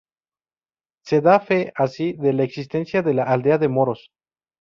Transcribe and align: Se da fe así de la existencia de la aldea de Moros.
Se 1.05 1.21
da 1.21 1.39
fe 1.39 1.71
así 1.75 2.13
de 2.13 2.33
la 2.33 2.41
existencia 2.41 3.03
de 3.03 3.13
la 3.13 3.25
aldea 3.25 3.59
de 3.59 3.67
Moros. 3.67 4.09